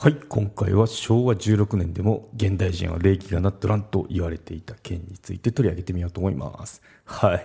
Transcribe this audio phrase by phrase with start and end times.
[0.00, 6.80] はい今回は昭和16年でも現代人は礼儀がなっとらんと言われていた件について取り上げてみようと思います。
[7.04, 7.42] はい。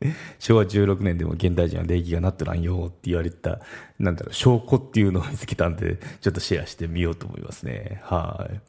[0.40, 3.60] 昭和16年でも現代人は礼儀がなっとらんよって言われた
[3.98, 8.00] なんだろう証拠っていうのを見つけたんでちょっとシェアしてみようと思いますね。
[8.02, 8.60] はい。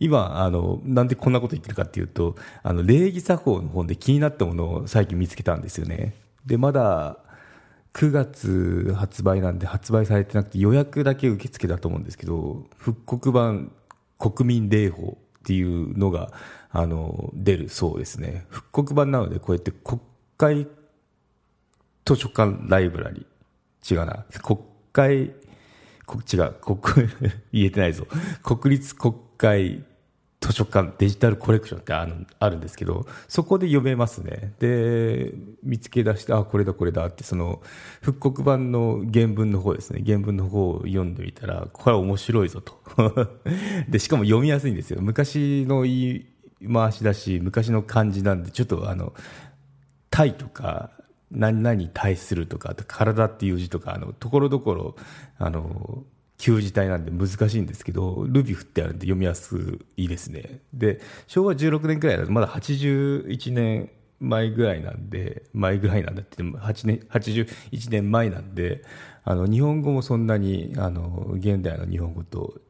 [0.00, 2.34] 今あのなんでこんなこと言ってるかっていうと
[2.64, 6.12] あの礼儀作法の本で気になったものを最近見つけたんですよね。
[6.44, 7.18] でまだ
[7.98, 13.72] 9月発売なんで発売されてなくて予約だけ受付だと思うんですけど復刻版
[14.20, 16.30] 国民礼法っていうのが
[16.70, 18.46] あの出るそうですね。
[18.50, 20.00] 復刻版なのでこうやって国
[20.36, 20.68] 会
[22.04, 23.26] 図書館ライブラリ
[23.90, 24.24] 違うな。
[24.44, 24.60] 国
[24.92, 25.34] 会
[26.06, 26.54] こ違う。
[26.60, 27.08] 国
[27.52, 28.06] 言えてないぞ。
[28.44, 29.84] 国立国会
[30.48, 34.54] 図書館デジタルコレクションってあるあるんですけどそこで読めますね。
[34.58, 37.60] で見つけ出してあこれだこれだってその
[38.00, 40.02] 復刻版の原文の方ですね。
[40.06, 42.80] 原文の方を読んでみたらこれは面白いぞと。
[43.90, 45.02] でしかも読みやすいんですよ。
[45.02, 46.26] 昔の言い
[46.72, 49.12] 回しだし昔の漢字なんでちょっとあの
[50.08, 50.90] 「タイ」とか
[51.30, 54.96] 何々に対するとかあと、体っていう字とか、の、ところどころ、
[55.38, 56.04] あの、
[56.38, 60.60] 旧字体なんで難しいんですけど、ルビ振ってあるんで読みやすいですね。
[60.72, 68.84] で、昭和16年くらいだとまだ81年前ぐらいなんで、前ぐらいなんだって言っても8年、81年前なんで、
[69.24, 72.60] あの、日本語もそんなに、あの、現代の日本語と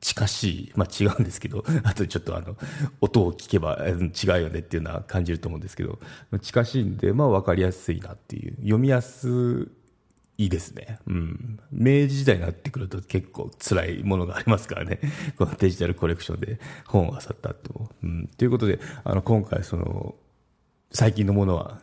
[0.00, 2.56] 近しい、まあ違うんですけど、 あとちょっとあの、
[3.00, 5.98] 音を聞けば違うよねっていうのは感じると思うんですけど、
[6.40, 9.68] 近しいんで、まあ分かりやすいなっていう、読みやす
[10.38, 11.00] いいですね。
[11.08, 11.58] うん。
[11.72, 15.00] 明治時代になってくると結構辛いものがありますからね。
[15.36, 17.90] このデジタルコレクションで本を漁ったと。
[18.04, 18.28] うん。
[18.28, 20.14] ということで、あの、今回その、
[20.92, 21.80] 最近のものは、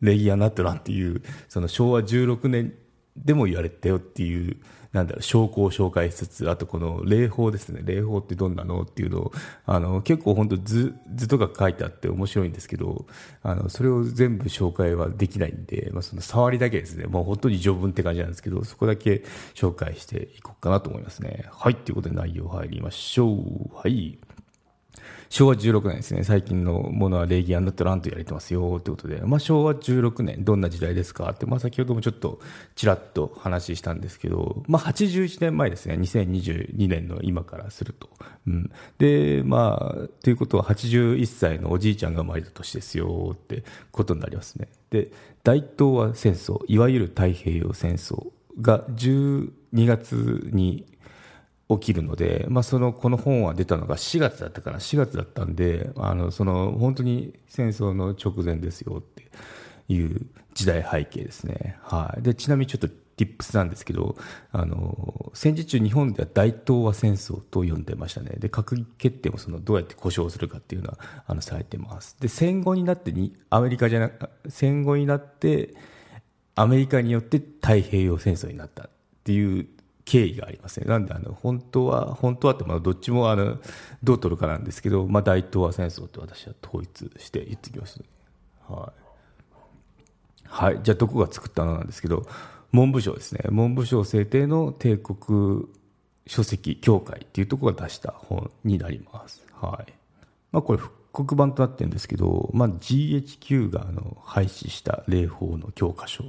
[0.00, 2.74] レギアナットランっていう、その昭和16年
[3.16, 4.56] でも言われたよっていう、
[4.92, 7.82] なんだろう、証拠を紹介しつつ、あとこの霊法ですね。
[7.84, 9.32] 霊法ってどんなのっていうのを、
[9.66, 13.06] あの、結構本当図、図とか書いてあって面白いんですけど、
[13.42, 17.06] あの、それを全部紹介はできないんで、まあその触りだけですね。
[17.06, 19.24] もう本当に序文って感じなんですけど、そこだけ
[19.54, 21.46] 紹介していこうかなと思いますね。
[21.50, 23.74] はい、ということで内容入りましょう。
[23.74, 24.18] はい。
[25.28, 32.38] 昭和16年ですね、最近のものは礼儀アンダットランと言われてますよということで、まあ、昭和16年、どんな時代ですかって、まあ、先ほどもちょっと
[32.76, 38.08] ちらっと話したんですけど、まあ、81年前ですね、2022年の今からすると。
[38.46, 44.68] うん、で、まあ、ということは81歳のおじいちゃんが生まれた年ですよってことになりますね。
[44.90, 45.10] で、
[45.42, 48.28] 大東亜戦争、いわゆる太平洋戦争
[48.60, 49.50] が12
[49.86, 50.86] 月に
[51.70, 54.78] 起きるので、まあ、そのこの本は出たのが4月だったかな。
[54.78, 59.30] 4月だったんであのその本当に戦争の直前ですよって
[59.88, 64.16] いう時代背景ですね、はい、でちなみにちょっと tips なんですけど
[64.52, 68.32] あの戦時中日本では大東亜戦争と呼んでましたね。
[68.38, 72.16] で閣議決定もそのどうやって故障するかっていうのはあのされてます。
[72.20, 74.10] で戦後になってにアメリカじゃな
[74.48, 75.74] 戦後になって
[76.56, 78.90] アメリカによって太平洋戦争になったっ
[79.24, 79.66] ていう
[80.04, 80.86] 経緯がありますね。
[80.86, 83.58] なんで、あの、本当は、本当はって、まあ、どっちも、あの、
[84.02, 88.04] どう取るかなんですけど、まあ、大東亜戦争って私は統一して言ってきます、ね。
[88.68, 89.04] はい。
[90.46, 90.80] はい。
[90.82, 92.26] じゃあ、どこが作ったのなんですけど、
[92.72, 93.40] 文部省ですね。
[93.50, 95.68] 文部省制定の帝国
[96.26, 99.42] 書籍協会っていうところが出した本になります。
[99.60, 99.92] はい。
[100.52, 106.24] まあ、これ、復刻版となってるんですけど、まあ、GHQ が、あの、廃止した霊法の教科書。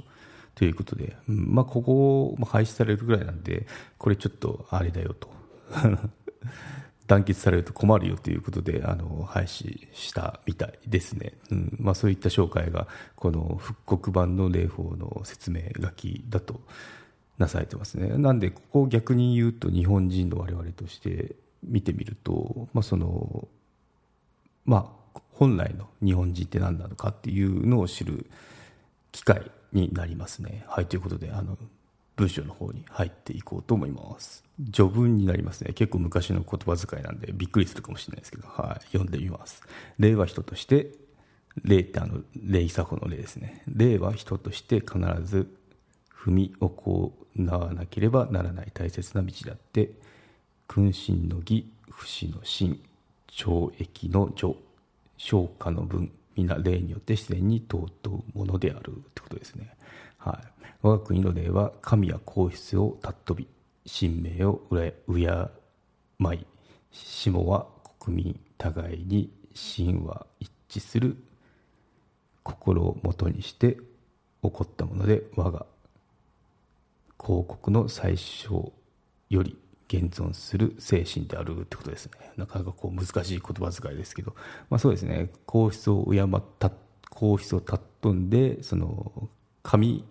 [0.56, 3.66] ということで、まあ、ここを廃止されるぐらいなんで、
[3.98, 5.28] これちょっとあれだよと。
[7.06, 11.34] 団結されると困るよということで、あの、廃止したみたいですね。
[11.50, 11.76] うん。
[11.78, 16.60] まあそういった紹介が、この復刻版の霊法の説明書きだと
[17.38, 18.16] なされてますね。
[18.16, 23.46] なんで、ここを逆に言うと日本人の我々として見てみると、まあその、
[24.64, 28.26] まあ本来の日本人って何なのかっていうのを知る
[29.12, 30.64] 機会になりますね。
[30.68, 31.56] はい、ということで、あの、
[32.16, 34.42] 文章の方に入っていこうと思います。
[34.72, 35.72] 序文になりますね。
[35.74, 39.62] 結構昔の言葉遣いなんでびっくりするかもしれないですけど、はい、読んでみます。
[39.98, 40.92] 例は人として、
[41.62, 43.62] 例ってあの、礼作法の例ですね。
[43.68, 45.46] 例は人として必ず
[46.10, 49.90] 踏み行わなければならない大切な道だって、
[50.66, 52.80] 君臣の義、不死の心、
[53.30, 54.56] 懲役の序、
[55.16, 57.88] 昇華の文、皆例によって自然に尊
[58.34, 59.74] うものであるってことですね。
[60.18, 60.66] はい。
[60.82, 63.48] 我が国の例は神や皇室を尊び、
[63.88, 66.46] 神明を敬い、
[66.92, 67.66] 下は
[67.98, 71.16] 国民互いに神は一致する
[72.42, 73.74] 心をもとにして
[74.42, 75.66] 起こったもので我が
[77.20, 78.72] 広告の最初
[79.28, 82.12] より現存する精神であるってことですね。
[82.36, 84.34] なかなかこう難しい言葉遣いですけど、
[84.68, 86.72] まあそうですね、皇室を敬った
[87.10, 89.28] 皇室を尊んで、その
[89.62, 90.04] 神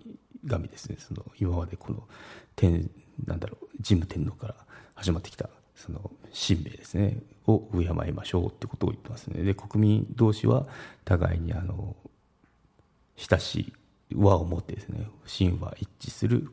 [0.43, 2.03] 々ですね、その今までこの
[2.55, 2.89] 天、
[3.25, 4.55] なんだろう、神武天皇から
[4.95, 9.43] 始まってきた、その神明ですね、を敬いましょうってことを言ってますね。
[9.43, 10.67] で、国民同士は
[11.03, 11.95] 互いにあの、
[13.17, 13.73] 親しい
[14.15, 16.49] 和を持ってですね、神話一致する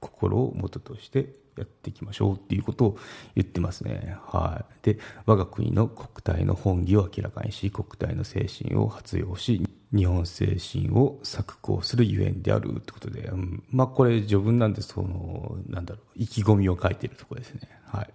[0.00, 2.98] 心を元としてやっていきましょうっていうことを
[3.34, 4.16] 言ってますね。
[4.26, 4.84] はい。
[4.84, 17.68] で、我が国の国体の本義を明らかにし、国体の精神を発揚し、日本精神を作行するゆえんであるってことで、うん、まあこれ序文なんで、その、なんだろう、意気込みを書いてるところですね。
[17.86, 18.10] はい。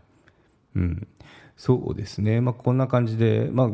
[0.76, 1.08] うん。
[1.58, 2.42] そうですね。
[2.42, 3.70] まあこんな感じで、まあ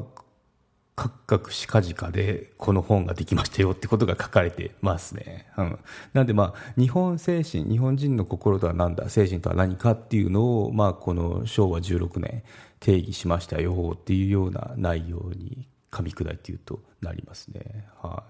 [1.00, 5.48] 各々しかじかでこの本ができましたよってことが書かれてますね。
[5.56, 5.80] うん。
[6.12, 12.44] なんでまあ、日本精神、日本人の心とは何だ、精神とは何かっていうのを、まあ、この昭和16年
[12.81, 17.88] 定義しましたよっていうような内容に噛み砕いて言うとなりますね。
[18.02, 18.25] は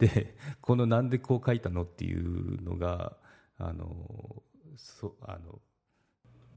[0.00, 0.08] い。
[0.08, 3.12] で、このなんでこう書いたのっていうのが、
[3.58, 3.86] あの、
[4.78, 5.60] そ、あの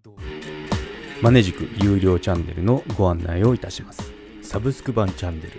[0.02, 0.16] どう、
[1.22, 4.17] マネジク有料チャンネルのご案内をいたします。
[4.48, 5.52] サブスク版チャンネル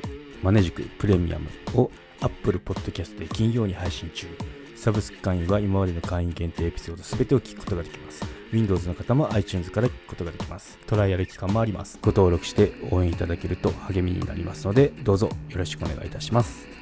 [0.42, 1.90] マネジクプレミアムを
[2.22, 4.26] Apple Podcast で金曜に配信中。
[4.76, 8.24] サブスク会員は今までの会員限定エピソード全てを聞くことができます。
[8.50, 10.78] Windows の方も iTunes から聞くことができます。
[10.86, 11.98] トライアル期間もあります。
[12.00, 16.77] ご登録して応援いただけると励みになりますのでどうぞよろしくお願いいたします。